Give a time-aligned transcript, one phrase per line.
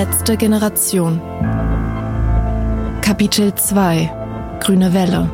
[0.00, 1.20] Verletzte Generation
[3.02, 5.28] Kapitel 2 Grüne Welle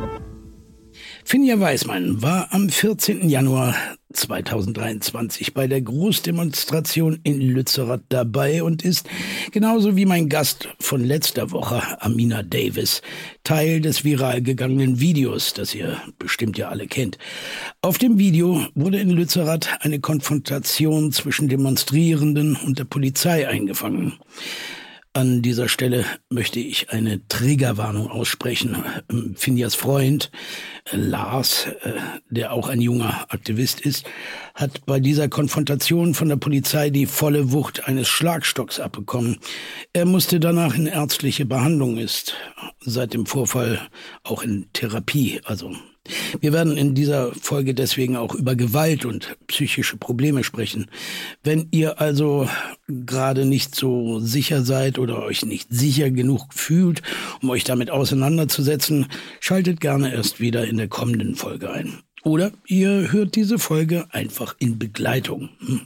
[1.23, 3.29] Finja Weismann war am 14.
[3.29, 3.75] Januar
[4.17, 9.07] 2023 bei der Großdemonstration in Lützerath dabei und ist,
[9.51, 13.01] genauso wie mein Gast von letzter Woche, Amina Davis,
[13.43, 17.17] Teil des viral gegangenen Videos, das ihr bestimmt ja alle kennt.
[17.81, 24.13] Auf dem Video wurde in Lützerath eine Konfrontation zwischen Demonstrierenden und der Polizei eingefangen.
[25.17, 28.83] An dieser Stelle möchte ich eine Triggerwarnung aussprechen.
[29.11, 30.29] Ähm, Finjas Freund
[30.91, 31.93] äh, Lars, äh,
[32.29, 34.05] der auch ein junger Aktivist ist,
[34.53, 39.39] hat bei dieser Konfrontation von der Polizei die volle Wucht eines Schlagstocks abbekommen.
[39.91, 42.35] Er musste danach in ärztliche Behandlung, ist
[42.81, 43.81] seit dem Vorfall
[44.21, 45.75] auch in Therapie, also
[46.39, 50.87] wir werden in dieser Folge deswegen auch über Gewalt und psychische Probleme sprechen.
[51.43, 52.49] Wenn ihr also
[52.87, 57.01] gerade nicht so sicher seid oder euch nicht sicher genug fühlt,
[57.41, 59.07] um euch damit auseinanderzusetzen,
[59.39, 61.99] schaltet gerne erst wieder in der kommenden Folge ein.
[62.23, 65.49] Oder ihr hört diese Folge einfach in Begleitung.
[65.59, 65.81] Hm.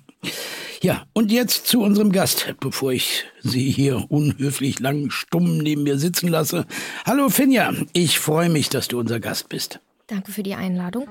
[0.81, 5.99] Ja, und jetzt zu unserem Gast, bevor ich Sie hier unhöflich lang stumm neben mir
[5.99, 6.65] sitzen lasse.
[7.05, 9.79] Hallo Finja, ich freue mich, dass du unser Gast bist.
[10.11, 11.07] Danke für die Einladung.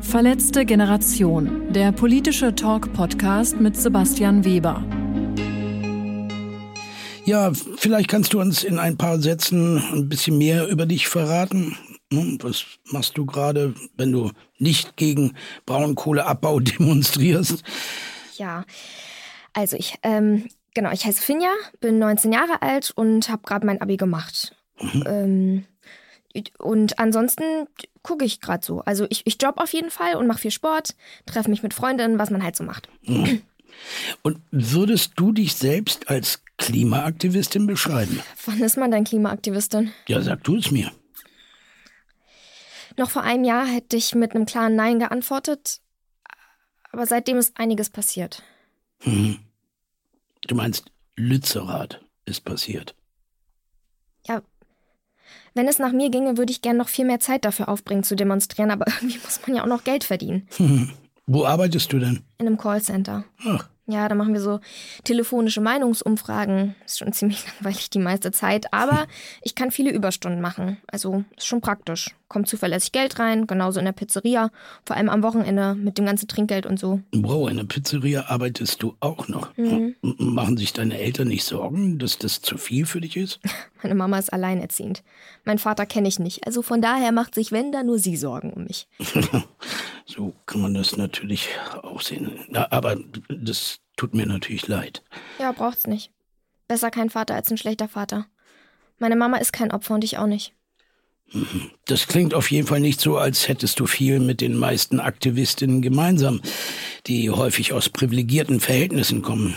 [0.00, 4.84] Verletzte Generation, der politische Talk-Podcast mit Sebastian Weber.
[7.24, 11.76] Ja, vielleicht kannst du uns in ein paar Sätzen ein bisschen mehr über dich verraten.
[12.12, 15.34] Hm, was machst du gerade, wenn du nicht gegen
[15.64, 17.62] Braunkohleabbau demonstrierst?
[18.36, 18.64] Ja,
[19.52, 23.80] also ich, ähm, genau, ich heiße Finja, bin 19 Jahre alt und habe gerade mein
[23.80, 24.56] Abi gemacht.
[24.80, 25.04] Mhm.
[25.06, 25.64] Ähm,
[26.58, 27.66] und ansonsten
[28.02, 28.80] gucke ich gerade so.
[28.80, 30.94] Also ich, ich job auf jeden Fall und mache viel Sport,
[31.26, 32.88] treffe mich mit Freundinnen, was man halt so macht.
[34.22, 38.22] Und würdest du dich selbst als Klimaaktivistin beschreiben?
[38.46, 39.92] Wann ist man denn Klimaaktivistin?
[40.08, 40.90] Ja, sag du es mir.
[42.96, 45.80] Noch vor einem Jahr hätte ich mit einem klaren Nein geantwortet,
[46.90, 48.42] aber seitdem ist einiges passiert.
[49.00, 49.38] Hm.
[50.46, 52.94] Du meinst, Lützerath ist passiert.
[55.56, 58.14] Wenn es nach mir ginge, würde ich gern noch viel mehr Zeit dafür aufbringen zu
[58.14, 60.46] demonstrieren, aber irgendwie muss man ja auch noch Geld verdienen.
[61.26, 62.20] Wo arbeitest du denn?
[62.36, 63.24] In einem Callcenter.
[63.46, 63.66] Ach.
[63.88, 64.58] Ja, da machen wir so
[65.04, 66.74] telefonische Meinungsumfragen.
[66.84, 69.06] Ist schon ziemlich langweilig die meiste Zeit, aber
[69.42, 70.78] ich kann viele Überstunden machen.
[70.88, 72.14] Also ist schon praktisch.
[72.28, 74.50] Kommt zuverlässig Geld rein, genauso in der Pizzeria,
[74.84, 77.00] vor allem am Wochenende mit dem ganzen Trinkgeld und so.
[77.12, 79.56] Wow, in der Pizzeria arbeitest du auch noch.
[79.56, 79.94] Mhm.
[80.02, 83.38] Machen sich deine Eltern nicht Sorgen, dass das zu viel für dich ist?
[83.82, 85.04] Meine Mama ist alleinerziehend.
[85.44, 88.52] Mein Vater kenne ich nicht, also von daher macht sich, wenn, da nur sie Sorgen
[88.52, 88.88] um mich.
[90.06, 91.48] So kann man das natürlich
[91.82, 92.38] auch sehen.
[92.48, 92.96] Na, aber
[93.28, 95.02] das tut mir natürlich leid.
[95.38, 96.12] Ja, braucht's nicht.
[96.68, 98.26] Besser kein Vater als ein schlechter Vater.
[98.98, 100.54] Meine Mama ist kein Opfer und ich auch nicht.
[101.32, 101.70] Mhm.
[101.86, 105.82] Das klingt auf jeden Fall nicht so, als hättest du viel mit den meisten Aktivistinnen
[105.82, 106.40] gemeinsam,
[107.06, 109.56] die häufig aus privilegierten Verhältnissen kommen.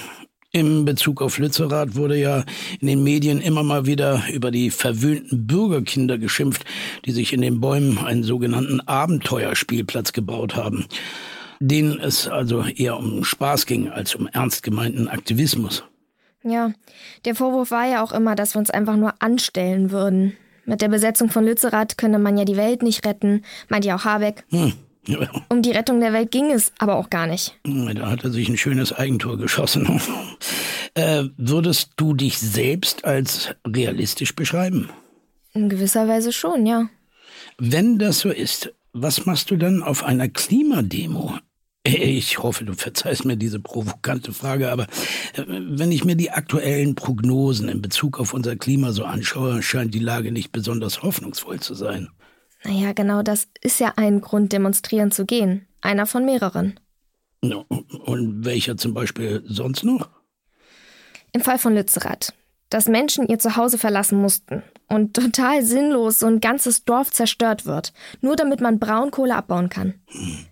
[0.51, 2.43] Im Bezug auf Lützerath wurde ja
[2.79, 6.65] in den Medien immer mal wieder über die verwöhnten Bürgerkinder geschimpft,
[7.05, 10.87] die sich in den Bäumen einen sogenannten Abenteuerspielplatz gebaut haben,
[11.59, 15.83] denen es also eher um Spaß ging als um ernst gemeinten Aktivismus.
[16.41, 16.71] Ja,
[17.25, 20.35] der Vorwurf war ja auch immer, dass wir uns einfach nur anstellen würden.
[20.65, 24.05] Mit der Besetzung von Lützerath könne man ja die Welt nicht retten, meint ja auch
[24.05, 24.45] Habeck.
[24.49, 24.73] Hm.
[25.49, 27.57] Um die Rettung der Welt ging es aber auch gar nicht.
[27.63, 30.01] Da hat er sich ein schönes Eigentor geschossen.
[30.93, 34.89] äh, würdest du dich selbst als realistisch beschreiben?
[35.53, 36.89] In gewisser Weise schon, ja.
[37.57, 41.37] Wenn das so ist, was machst du dann auf einer Klimademo?
[41.83, 44.83] Ich hoffe, du verzeihst mir diese provokante Frage, aber
[45.33, 49.93] äh, wenn ich mir die aktuellen Prognosen in Bezug auf unser Klima so anschaue, scheint
[49.93, 52.09] die Lage nicht besonders hoffnungsvoll zu sein.
[52.63, 55.67] Naja, genau das ist ja ein Grund, demonstrieren zu gehen.
[55.81, 56.79] Einer von mehreren.
[57.41, 60.09] Und welcher zum Beispiel sonst noch?
[61.31, 62.33] Im Fall von Lützerath.
[62.69, 67.93] Dass Menschen ihr Zuhause verlassen mussten und total sinnlos so ein ganzes Dorf zerstört wird,
[68.21, 69.95] nur damit man Braunkohle abbauen kann.
[70.07, 70.45] Hm.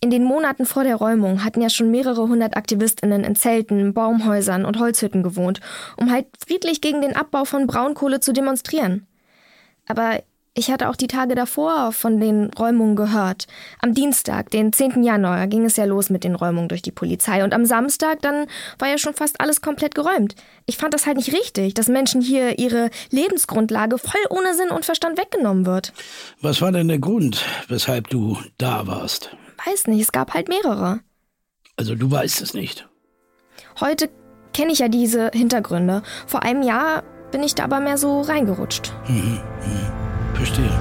[0.00, 4.64] In den Monaten vor der Räumung hatten ja schon mehrere hundert Aktivistinnen in Zelten, Baumhäusern
[4.64, 5.60] und Holzhütten gewohnt,
[5.96, 9.06] um halt friedlich gegen den Abbau von Braunkohle zu demonstrieren.
[9.86, 10.20] Aber
[10.54, 13.46] ich hatte auch die Tage davor von den Räumungen gehört.
[13.80, 15.02] Am Dienstag, den 10.
[15.02, 17.42] Januar, ging es ja los mit den Räumungen durch die Polizei.
[17.42, 18.46] Und am Samstag, dann
[18.78, 20.34] war ja schon fast alles komplett geräumt.
[20.66, 24.84] Ich fand das halt nicht richtig, dass Menschen hier ihre Lebensgrundlage voll ohne Sinn und
[24.84, 25.92] Verstand weggenommen wird.
[26.40, 29.30] Was war denn der Grund, weshalb du da warst?
[29.66, 31.00] weiß nicht, es gab halt mehrere.
[31.76, 32.88] Also du weißt es nicht.
[33.80, 34.10] Heute
[34.52, 36.02] kenne ich ja diese Hintergründe.
[36.26, 38.92] Vor einem Jahr bin ich da aber mehr so reingerutscht.
[39.08, 40.01] Mhm, mhm.
[40.34, 40.78] Verstehe.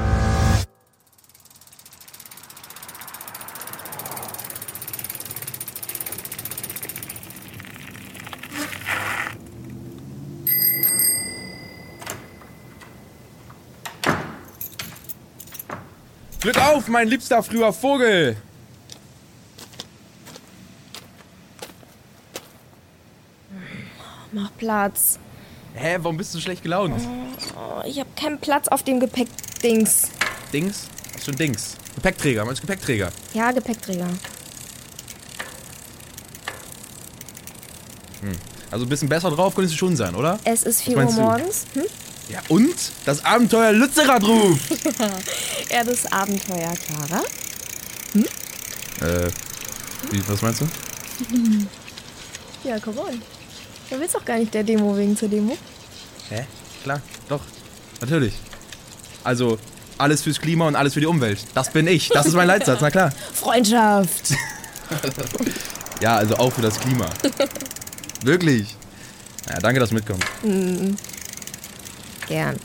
[16.42, 18.36] Glück auf, mein liebster früher Vogel!
[24.32, 25.20] Mach Platz.
[25.74, 27.02] Hä, warum bist du so schlecht gelaunt?
[27.56, 30.10] Oh, ich habe keinen Platz auf dem Gepäckdings.
[30.52, 30.88] Dings?
[31.14, 31.76] Was für ein Dings?
[31.96, 33.12] Gepäckträger, meinst du Gepäckträger?
[33.34, 34.08] Ja, Gepäckträger.
[38.22, 38.38] Hm.
[38.70, 40.40] Also ein bisschen besser drauf könntest du schon sein, oder?
[40.44, 41.66] Es ist 4 Uhr morgens.
[41.74, 41.84] Hm?
[42.30, 42.76] Ja, und?
[43.06, 44.72] Das Abenteuer Lützerath ruft!
[45.70, 47.24] ja, das Abenteuer, Clara.
[48.14, 48.26] Hm?
[49.02, 49.30] Äh,
[50.12, 50.68] wie, was meinst du?
[52.64, 53.22] ja, komm on.
[53.92, 55.58] Du willst doch gar nicht der Demo wegen zur Demo.
[56.30, 56.46] Hä?
[56.82, 57.42] Klar, doch.
[58.00, 58.34] Natürlich.
[59.22, 59.60] Also,
[59.98, 61.40] alles fürs Klima und alles für die Umwelt.
[61.54, 62.08] Das bin ich.
[62.08, 63.12] Das ist mein Leitsatz, na klar.
[63.34, 64.34] Freundschaft.
[66.00, 67.06] ja, also auch für das Klima.
[68.24, 68.78] Wirklich.
[69.50, 70.26] Ja, danke, dass du mitkommst.
[70.42, 70.96] Mhm.
[72.30, 72.56] Gern.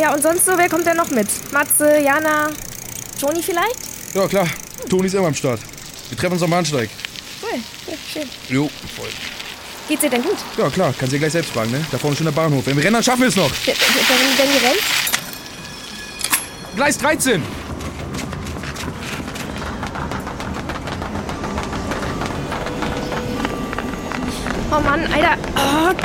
[0.00, 1.28] Ja, und sonst so, wer kommt denn noch mit?
[1.52, 2.50] Matze, Jana,
[3.20, 3.78] Toni vielleicht?
[4.12, 4.48] Ja, klar.
[4.88, 5.60] Toni ist immer am Start.
[6.08, 6.90] Wir treffen uns am Bahnsteig.
[7.42, 8.28] Cool, cool schön.
[8.48, 9.08] Jo, voll.
[9.88, 10.36] Geht's dir denn gut?
[10.56, 10.94] Ja, klar.
[10.98, 11.84] Kannst du dir gleich selbst fragen, ne?
[11.90, 12.66] Da vorne ist schon der Bahnhof.
[12.66, 13.50] Wenn wir rennen, dann schaffen wir es noch.
[13.66, 13.74] Wenn,
[14.38, 14.82] wenn ihr rennt?
[16.74, 17.42] Gleis 13.
[24.70, 25.36] Oh Mann, Alter.
[25.56, 26.03] Oh,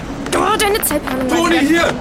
[0.69, 1.27] deine Zeitplanung.
[1.27, 1.93] Toni, hier!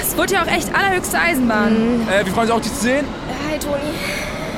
[0.00, 1.98] Es wird ja auch echt allerhöchste Eisenbahn.
[1.98, 2.08] Mhm.
[2.08, 3.06] Äh, wir freuen uns auch, dich zu sehen.
[3.48, 3.94] Hi, Toni.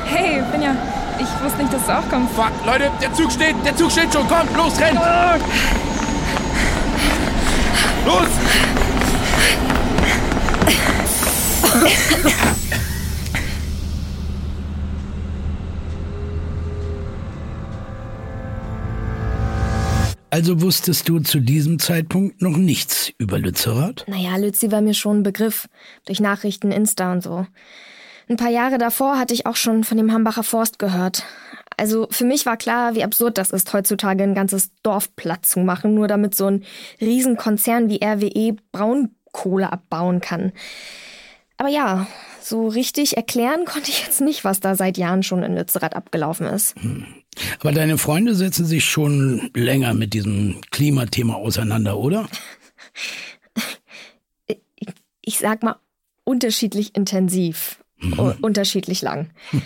[0.05, 0.77] Hey, Finja.
[1.19, 2.35] Ich wusste nicht, dass du auch kommst.
[2.35, 4.27] Fuck, Leute, der Zug steht, der Zug steht schon.
[4.27, 5.01] Kommt, los, rennt!
[8.05, 8.27] Los!
[20.35, 24.05] Also wusstest du zu diesem Zeitpunkt noch nichts über Lützerath?
[24.09, 25.69] Naja, Lützi war mir schon ein Begriff.
[26.07, 27.47] Durch Nachrichten, Insta und so.
[28.29, 31.23] Ein paar Jahre davor hatte ich auch schon von dem Hambacher Forst gehört.
[31.77, 35.61] Also für mich war klar, wie absurd das ist, heutzutage ein ganzes Dorf platt zu
[35.61, 36.65] machen, nur damit so ein
[37.01, 40.51] Riesenkonzern wie RWE Braunkohle abbauen kann.
[41.59, 42.09] Aber ja,
[42.41, 46.47] so richtig erklären konnte ich jetzt nicht, was da seit Jahren schon in Lützerath abgelaufen
[46.47, 46.75] ist.
[46.75, 47.07] Hm.
[47.61, 52.29] Aber deine Freunde setzen sich schon länger mit diesem Klimathema auseinander, oder?
[55.23, 55.77] Ich, sag mal
[56.25, 58.35] unterschiedlich intensiv, mhm.
[58.41, 59.31] unterschiedlich lang.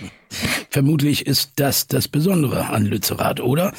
[0.71, 3.73] Vermutlich ist das das Besondere an Lützerath, oder?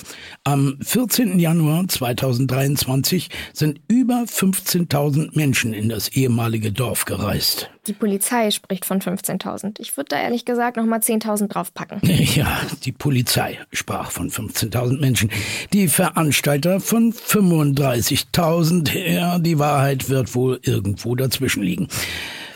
[0.43, 1.39] Am 14.
[1.39, 7.69] Januar 2023 sind über 15.000 Menschen in das ehemalige Dorf gereist.
[7.85, 9.79] Die Polizei spricht von 15.000.
[9.79, 12.01] Ich würde da ehrlich gesagt noch mal 10.000 draufpacken.
[12.35, 15.31] Ja, die Polizei sprach von 15.000 Menschen.
[15.73, 18.97] Die Veranstalter von 35.000.
[18.97, 21.87] Ja, die Wahrheit wird wohl irgendwo dazwischen liegen.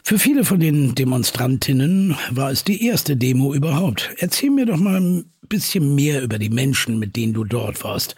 [0.06, 4.14] Für viele von den Demonstrantinnen war es die erste Demo überhaupt.
[4.18, 8.18] Erzähl mir doch mal ein bisschen mehr über die Menschen, mit denen du dort warst.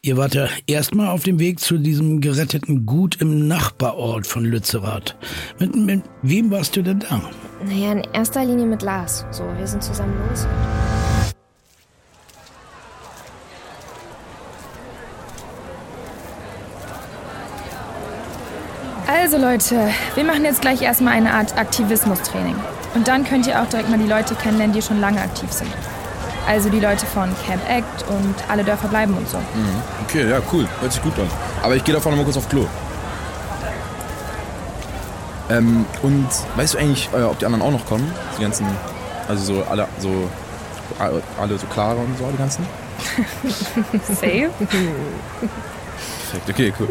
[0.00, 5.16] Ihr wart ja erstmal auf dem Weg zu diesem geretteten Gut im Nachbarort von Lützerath.
[5.58, 7.20] Mit, mit wem warst du denn da?
[7.62, 9.26] Naja, in erster Linie mit Lars.
[9.30, 10.46] So, wir sind zusammen los.
[19.10, 22.54] Also Leute, wir machen jetzt gleich erstmal eine Art Aktivismus-Training.
[22.94, 25.70] Und dann könnt ihr auch direkt mal die Leute kennenlernen, die schon lange aktiv sind.
[26.46, 29.38] Also die Leute von Camp Act und alle Dörfer bleiben und so.
[29.38, 29.82] Mhm.
[30.06, 30.68] Okay, ja, cool.
[30.80, 31.30] Hört sich gut an.
[31.62, 32.66] Aber ich gehe davon mal kurz auf Klo.
[35.50, 38.12] Ähm, und weißt du eigentlich, äh, ob die anderen auch noch kommen?
[38.38, 38.66] Die ganzen,
[39.26, 40.28] also so alle, so,
[41.40, 42.66] alle so Clara und so, die ganzen?
[44.06, 44.50] Safe.
[46.30, 46.88] Perfekt, okay, cool.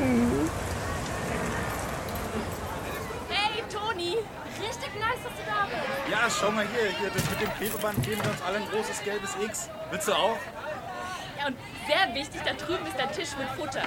[3.29, 4.17] Hey Toni,
[4.59, 6.11] richtig nice, dass du da bist.
[6.11, 9.03] Ja, schau mal hier, hier das mit dem Klebeband geben wir uns alle ein großes
[9.03, 9.69] gelbes X.
[9.91, 10.37] Willst du auch?
[11.39, 11.55] Ja, und
[11.87, 13.83] sehr wichtig, da drüben ist der Tisch mit Futter.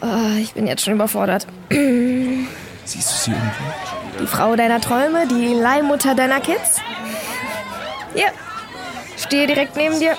[0.00, 1.46] Oh, ich bin jetzt schon überfordert.
[1.70, 4.20] Siehst du sie irgendwie?
[4.20, 6.80] Die Frau deiner Träume, die Leihmutter deiner Kids?
[8.14, 8.30] Hier.
[9.16, 10.16] Stehe direkt neben dir.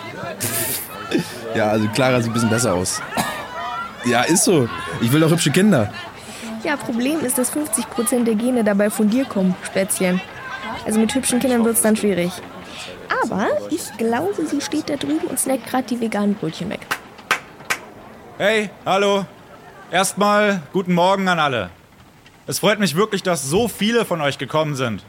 [1.55, 3.01] Ja, also Clara sieht ein bisschen besser aus.
[4.05, 4.69] Ja, ist so.
[5.01, 5.91] Ich will doch hübsche Kinder.
[6.63, 10.21] Ja, Problem ist, dass 50% der Gene dabei von dir kommen, Spätzchen.
[10.85, 12.31] Also mit hübschen Kindern wird's dann schwierig.
[13.23, 16.81] Aber ich glaube, sie steht da drüben und snackt gerade die veganen Brötchen weg.
[18.37, 19.25] Hey, hallo.
[19.91, 21.69] Erstmal guten Morgen an alle.
[22.45, 25.03] Es freut mich wirklich, dass so viele von euch gekommen sind.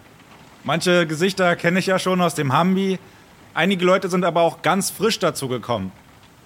[0.62, 2.98] Manche Gesichter kenne ich ja schon aus dem Hambi.
[3.54, 5.92] Einige Leute sind aber auch ganz frisch dazu gekommen.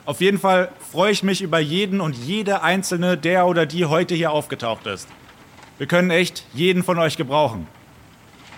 [0.07, 4.15] Auf jeden Fall freue ich mich über jeden und jede einzelne, der oder die heute
[4.15, 5.09] hier aufgetaucht ist.
[5.79, 7.67] Wir können echt jeden von euch gebrauchen.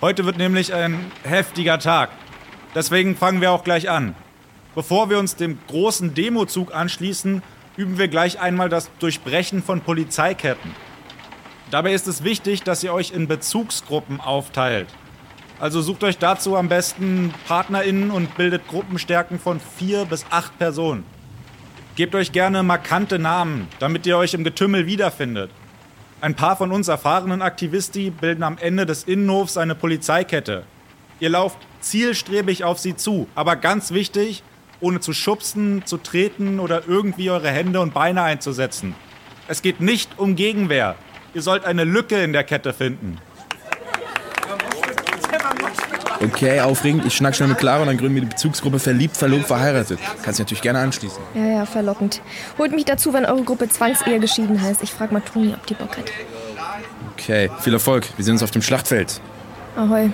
[0.01, 2.11] Heute wird nämlich ein heftiger Tag.
[2.75, 4.17] Deswegen fangen wir auch gleich an.
[4.75, 7.43] Bevor wir uns dem großen Demozug anschließen,
[7.77, 10.73] üben wir gleich einmal das Durchbrechen von Polizeiketten.
[11.71, 14.89] Dabei ist es wichtig, dass ihr euch in Bezugsgruppen aufteilt.
[15.61, 21.16] Also sucht euch dazu am besten PartnerInnen und bildet Gruppenstärken von vier bis acht Personen.
[21.97, 25.51] Gebt euch gerne markante Namen, damit ihr euch im Getümmel wiederfindet.
[26.21, 30.65] Ein paar von uns erfahrenen Aktivisti bilden am Ende des Innenhofs eine Polizeikette.
[31.21, 34.43] Ihr lauft zielstrebig auf sie zu, aber ganz wichtig,
[34.81, 38.95] ohne zu schubsen, zu treten oder irgendwie eure Hände und Beine einzusetzen.
[39.49, 40.97] Es geht nicht um Gegenwehr.
[41.33, 43.17] Ihr sollt eine Lücke in der Kette finden.
[46.23, 47.05] Okay, aufregend.
[47.07, 49.99] Ich schnack schnell mit Clara und dann gründen wir die Bezugsgruppe Verliebt, Verlobt, Verheiratet.
[50.23, 51.23] Kannst dich natürlich gerne anschließen.
[51.35, 52.23] Ja, ja, verlockend.
[52.59, 54.83] Holt mich dazu, wenn eure Gruppe Zwangsehe geschieden heißt.
[54.83, 56.11] Ich frag mal Toni, ob die Bock hat.
[57.13, 58.07] Okay, viel Erfolg.
[58.17, 59.21] Wir sehen uns auf dem Schlachtfeld.
[59.77, 60.11] Ahoi.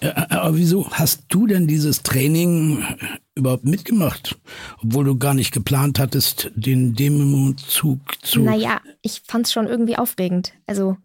[0.00, 2.84] Äh, Aber wieso hast du denn dieses Training
[3.34, 4.36] überhaupt mitgemacht?
[4.82, 8.40] Obwohl du gar nicht geplant hattest, den Demozug zu...
[8.40, 10.52] Naja, ich fand's schon irgendwie aufregend.
[10.66, 10.96] Also,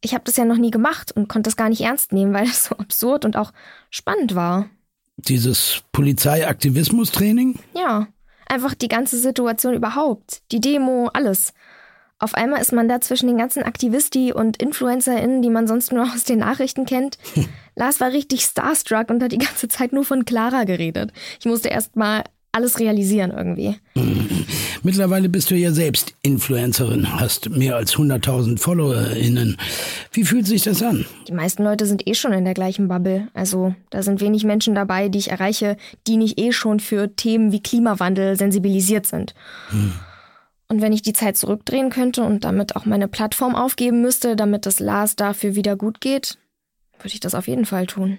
[0.00, 2.44] ich habe das ja noch nie gemacht und konnte das gar nicht ernst nehmen, weil
[2.48, 3.52] es so absurd und auch
[3.90, 4.70] spannend war.
[5.16, 7.58] Dieses Polizeiaktivismus-Training?
[7.74, 8.06] Ja,
[8.46, 10.42] einfach die ganze Situation überhaupt.
[10.52, 11.52] Die Demo, alles.
[12.20, 16.04] Auf einmal ist man da zwischen den ganzen Aktivisti und InfluencerInnen, die man sonst nur
[16.14, 17.18] aus den Nachrichten kennt.
[17.76, 21.12] Lars war richtig starstruck und hat die ganze Zeit nur von Clara geredet.
[21.38, 23.76] Ich musste erst mal alles realisieren irgendwie.
[24.82, 29.56] Mittlerweile bist du ja selbst Influencerin, hast mehr als 100.000 FollowerInnen.
[30.12, 31.04] Wie fühlt sich das an?
[31.26, 33.28] Die meisten Leute sind eh schon in der gleichen Bubble.
[33.34, 37.52] Also da sind wenig Menschen dabei, die ich erreiche, die nicht eh schon für Themen
[37.52, 39.34] wie Klimawandel sensibilisiert sind.
[40.68, 44.66] Und wenn ich die Zeit zurückdrehen könnte und damit auch meine Plattform aufgeben müsste, damit
[44.66, 46.38] es Lars dafür wieder gut geht,
[46.98, 48.18] würde ich das auf jeden Fall tun.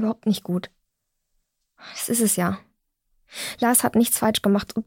[0.00, 0.70] Überhaupt nicht gut.
[1.92, 2.58] Das ist es ja.
[3.58, 4.86] Lars hat nichts falsch gemacht und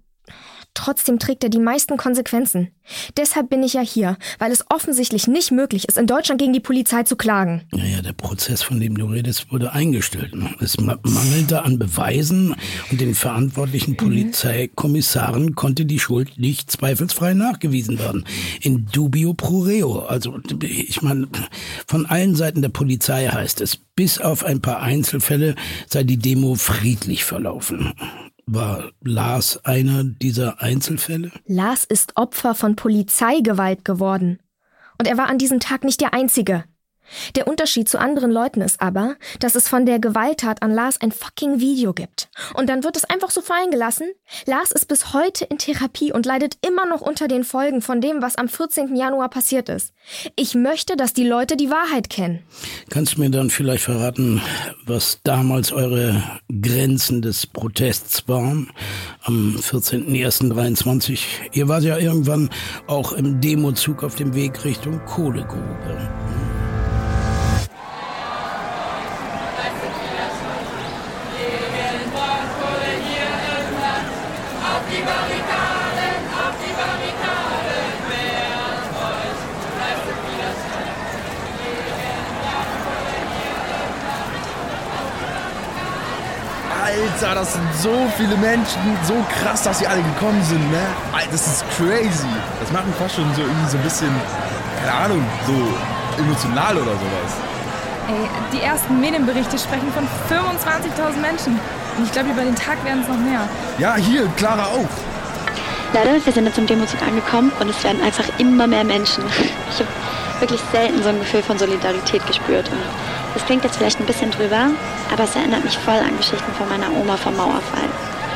[0.73, 2.69] Trotzdem trägt er die meisten Konsequenzen.
[3.15, 6.59] Deshalb bin ich ja hier, weil es offensichtlich nicht möglich ist, in Deutschland gegen die
[6.59, 7.61] Polizei zu klagen.
[7.71, 10.33] Naja, der Prozess, von dem du redest, wurde eingestellt.
[10.59, 12.55] Es mangelte an Beweisen
[12.91, 18.25] und den verantwortlichen Polizeikommissaren konnte die Schuld nicht zweifelsfrei nachgewiesen werden.
[18.61, 19.99] In dubio pro reo.
[19.99, 21.27] Also, ich meine,
[21.87, 25.55] von allen Seiten der Polizei heißt es, bis auf ein paar Einzelfälle
[25.87, 27.93] sei die Demo friedlich verlaufen.
[28.45, 31.31] War Lars einer dieser Einzelfälle?
[31.45, 34.39] Lars ist Opfer von Polizeigewalt geworden.
[34.97, 36.65] Und er war an diesem Tag nicht der Einzige.
[37.35, 41.11] Der Unterschied zu anderen Leuten ist aber, dass es von der Gewalttat an Lars ein
[41.11, 42.29] fucking Video gibt.
[42.53, 44.07] Und dann wird es einfach so fallen gelassen.
[44.45, 48.21] Lars ist bis heute in Therapie und leidet immer noch unter den Folgen von dem,
[48.21, 48.95] was am 14.
[48.95, 49.93] Januar passiert ist.
[50.35, 52.43] Ich möchte, dass die Leute die Wahrheit kennen.
[52.89, 54.41] Kannst du mir dann vielleicht verraten,
[54.85, 56.23] was damals eure
[56.61, 58.71] Grenzen des Protests waren?
[59.23, 61.19] Am 14.01.23.
[61.53, 62.49] Ihr wart ja irgendwann
[62.87, 66.52] auch im Demozug auf dem Weg Richtung Kohlegrube.
[86.93, 90.85] Alter, das sind so viele Menschen, so krass, dass sie alle gekommen sind, ne?
[91.11, 92.27] Alter, das ist crazy.
[92.59, 94.11] Das macht mich fast schon so irgendwie so ein bisschen,
[94.79, 97.31] keine Ahnung, so emotional oder sowas.
[98.09, 101.59] Ey, die ersten Medienberichte sprechen von 25.000 Menschen.
[101.97, 103.41] Und ich glaube, über den Tag werden es noch mehr.
[103.79, 104.89] Ja, hier, Clara auch.
[105.93, 109.23] Leider, wir sind jetzt im Demozug angekommen und es werden einfach immer mehr Menschen.
[109.71, 109.89] Ich habe
[110.39, 112.69] wirklich selten so ein Gefühl von Solidarität gespürt.
[112.69, 112.77] Und
[113.33, 114.69] das klingt jetzt vielleicht ein bisschen drüber,
[115.11, 117.89] aber es erinnert mich voll an Geschichten von meiner Oma vom Mauerfall.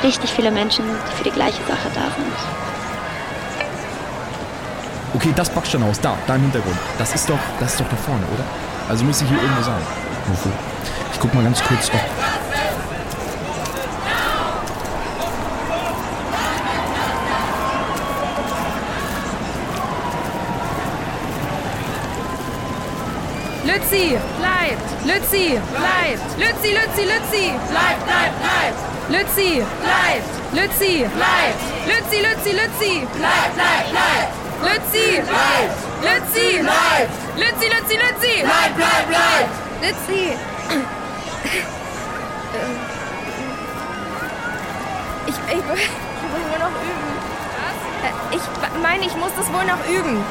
[0.03, 2.33] Richtig viele Menschen, die für die gleiche Sache da sind.
[5.13, 6.77] Okay, das Backsteinhaus, da, da im Hintergrund.
[6.97, 8.43] Das ist doch, das ist doch da vorne, oder?
[8.89, 9.81] Also muss ich hier irgendwo sein.
[11.13, 11.89] Ich guck mal ganz kurz.
[11.89, 11.99] Doch.
[23.67, 24.87] Lützi, bleibt!
[25.05, 26.23] Lützi, bleibt!
[26.39, 27.51] Lützi, Lützi, Lützi!
[27.69, 28.79] Bleibt, bleibt, bleibt!
[29.09, 30.31] Lützi, bleibt!
[30.53, 31.61] Lützi, bleibt!
[31.85, 32.93] Lützi, Lützi, Lützi!
[33.17, 34.31] Bleibt, bleibt, bleibt!
[34.63, 35.77] Lützi, bleibt!
[36.01, 37.11] Lützi, bleibt!
[37.35, 38.35] Lützi, Lützi, Lützi!
[38.47, 39.53] Bleibt, bleibt, bleibt!
[39.81, 40.37] Lützi.
[45.27, 47.09] Ich, ich, ich muss nur noch üben.
[47.59, 48.37] Was?
[48.37, 50.23] Ich meine, ich muss das wohl noch üben.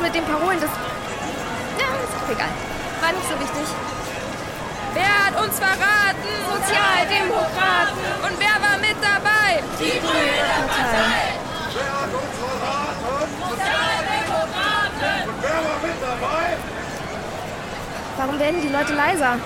[0.00, 0.70] Mit den Parolen, das.
[1.78, 2.52] Ja, ist auch egal.
[3.00, 3.66] War nicht so wichtig.
[4.94, 6.32] Wer hat uns verraten?
[6.50, 7.98] Sozialdemokraten.
[8.26, 9.62] Und wer war mit dabei?
[9.78, 11.38] Die Grüne Partei.
[11.72, 13.30] Wer hat uns verraten?
[13.50, 15.28] Sozialdemokraten.
[15.30, 16.56] Und wer war mit dabei?
[18.16, 19.38] Warum werden die Leute leiser?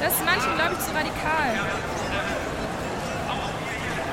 [0.00, 1.50] Das ist manchen, glaube ich, zu radikal.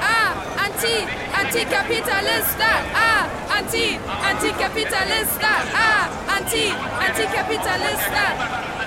[0.02, 0.32] Ah,
[0.66, 2.72] Anti, Antikapitalista.
[2.94, 3.26] Ah,
[3.58, 3.98] Anti,
[4.30, 5.48] Antikapitalista.
[5.74, 8.85] Ah, Anti, Antikapitalista.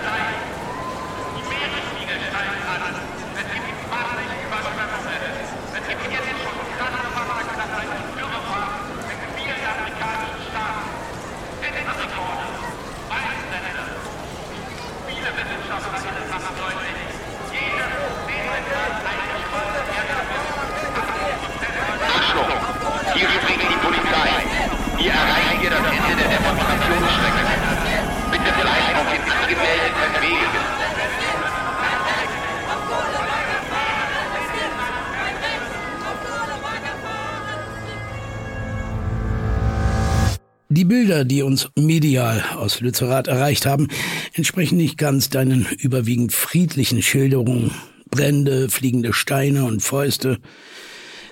[41.18, 43.88] Bilder, die uns medial aus Lützerath erreicht haben,
[44.34, 47.72] entsprechen nicht ganz deinen überwiegend friedlichen Schilderungen.
[48.08, 50.38] Brände, fliegende Steine und Fäuste.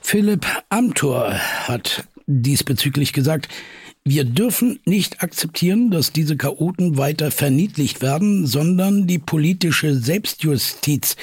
[0.02, 3.48] Philipp Amthor hat diesbezüglich gesagt,
[4.04, 11.16] wir dürfen nicht akzeptieren, dass diese Chaoten weiter verniedlicht werden, sondern die politische Selbstjustiz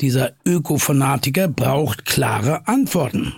[0.00, 3.34] dieser Ökofanatiker braucht klare Antworten.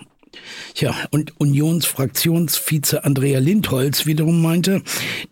[0.74, 4.82] Ja, und Unionsfraktionsvize Andrea Lindholz wiederum meinte,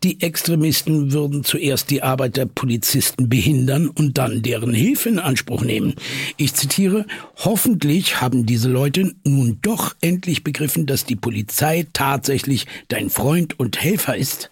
[0.03, 5.62] die Extremisten würden zuerst die Arbeit der Polizisten behindern und dann deren Hilfe in Anspruch
[5.62, 5.95] nehmen.
[6.37, 13.11] Ich zitiere, hoffentlich haben diese Leute nun doch endlich begriffen, dass die Polizei tatsächlich dein
[13.11, 14.51] Freund und Helfer ist.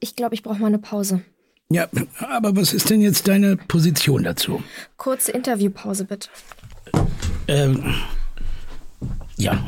[0.00, 1.22] Ich glaube, ich brauche mal eine Pause.
[1.70, 1.86] Ja,
[2.20, 4.62] aber was ist denn jetzt deine Position dazu?
[4.96, 6.30] Kurze Interviewpause bitte.
[7.46, 7.94] Ähm,
[9.36, 9.62] ja.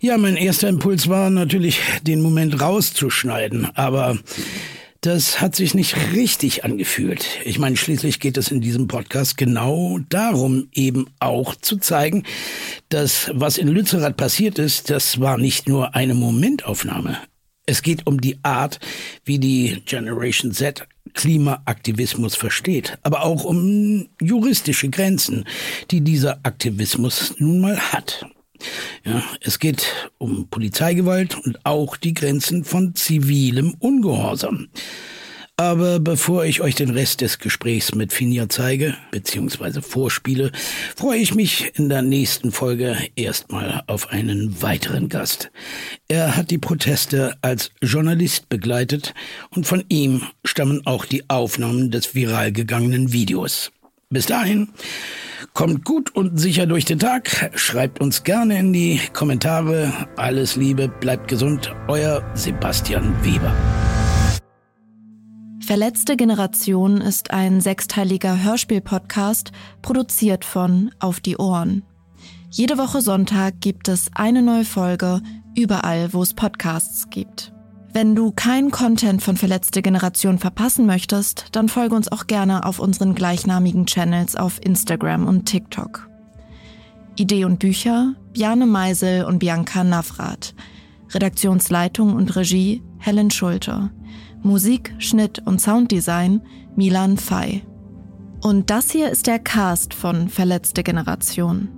[0.00, 4.18] Ja, mein erster Impuls war natürlich, den Moment rauszuschneiden, aber
[5.06, 7.26] das hat sich nicht richtig angefühlt.
[7.44, 12.24] Ich meine, schließlich geht es in diesem Podcast genau darum, eben auch zu zeigen,
[12.88, 17.18] dass was in Lützerath passiert ist, das war nicht nur eine Momentaufnahme.
[17.66, 18.80] Es geht um die Art,
[19.24, 25.44] wie die Generation Z Klimaaktivismus versteht, aber auch um juristische Grenzen,
[25.92, 28.26] die dieser Aktivismus nun mal hat.
[29.06, 34.66] Ja, es geht um Polizeigewalt und auch die Grenzen von zivilem Ungehorsam.
[35.58, 40.50] Aber bevor ich euch den Rest des Gesprächs mit Finja zeige, beziehungsweise vorspiele,
[40.96, 45.50] freue ich mich in der nächsten Folge erstmal auf einen weiteren Gast.
[46.08, 49.14] Er hat die Proteste als Journalist begleitet
[49.50, 53.70] und von ihm stammen auch die Aufnahmen des viral gegangenen Videos.
[54.08, 54.68] Bis dahin,
[55.52, 57.50] kommt gut und sicher durch den Tag.
[57.56, 59.92] Schreibt uns gerne in die Kommentare.
[60.16, 61.74] Alles Liebe, bleibt gesund.
[61.88, 63.52] Euer Sebastian Weber.
[65.66, 69.50] Verletzte Generation ist ein sechsteiliger Hörspiel-Podcast,
[69.82, 71.82] produziert von Auf die Ohren.
[72.48, 75.20] Jede Woche Sonntag gibt es eine neue Folge,
[75.56, 77.55] überall, wo es Podcasts gibt.
[77.96, 82.78] Wenn du keinen Content von Verletzte Generation verpassen möchtest, dann folge uns auch gerne auf
[82.78, 86.06] unseren gleichnamigen Channels auf Instagram und TikTok.
[87.16, 90.54] Idee und Bücher Bjane Meisel und Bianca Navrat.
[91.08, 93.90] Redaktionsleitung und Regie Helen Schulte.
[94.42, 96.42] Musik, Schnitt und Sounddesign
[96.76, 97.62] Milan Fay.
[98.42, 101.75] Und das hier ist der Cast von Verletzte Generation.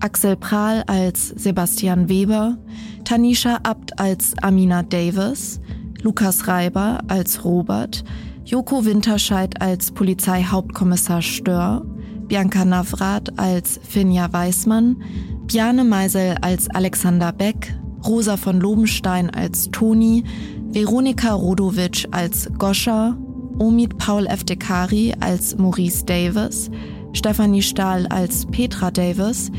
[0.00, 2.58] Axel Prahl als Sebastian Weber,
[3.04, 5.60] Tanisha Abt als Amina Davis,
[6.02, 8.04] Lukas Reiber als Robert,
[8.44, 11.84] Joko Winterscheid als Polizeihauptkommissar Stör,
[12.28, 15.02] Bianca Navrat als Finja Weismann,
[15.46, 20.24] Bjane Meisel als Alexander Beck, Rosa von Lobenstein als Toni,
[20.70, 23.16] Veronika Rodovic als Goscha,
[23.58, 26.70] Omid Paul Eftekari als Maurice Davis,
[27.12, 29.50] Stephanie Stahl als Petra Davis,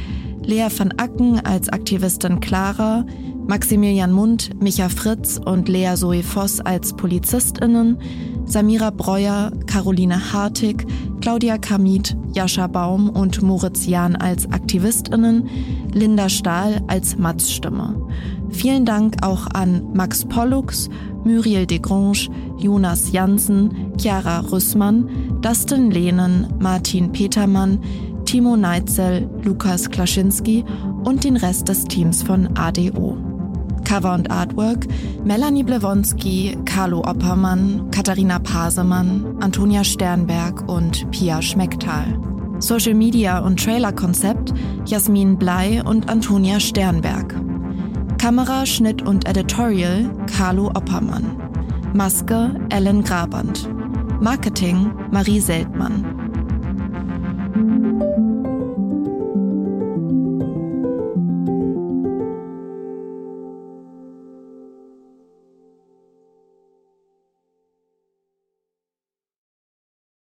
[0.48, 3.06] Lea van Acken als Aktivistin Clara,
[3.48, 7.98] Maximilian Mund, Micha Fritz und Lea Zoe Voss als PolizistInnen,
[8.46, 10.88] Samira Breuer, Caroline Hartig,
[11.20, 15.50] Claudia Kamit, Jascha Baum und Moritz Jahn als AktivistInnen,
[15.92, 18.02] Linda Stahl als Matz-Stimme.
[18.50, 20.90] Vielen Dank auch an Max Pollux,
[21.26, 25.10] Muriel Degrange, Jonas Jansen, Chiara Rüssmann,
[25.42, 27.80] Dustin Lehnen, Martin Petermann,
[28.28, 30.66] Timo Neitzel, Lukas Klaschinski
[31.06, 33.18] und den Rest des Teams von ADO.
[33.86, 34.86] Cover und Artwork
[35.24, 42.20] Melanie Blewonski, Carlo Oppermann, Katharina Pasemann, Antonia Sternberg und Pia Schmecktal.
[42.60, 44.54] Social Media und Trailer-Konzept
[44.86, 47.34] Jasmin Blei und Antonia Sternberg.
[48.18, 51.38] Kamera, Schnitt und Editorial Carlo Oppermann.
[51.94, 53.70] Maske Ellen Graband.
[54.20, 56.27] Marketing Marie Seltmann.